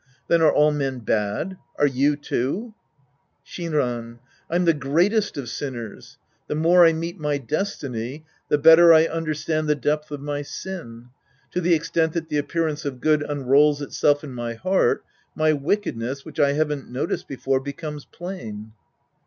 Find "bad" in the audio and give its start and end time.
1.01-1.57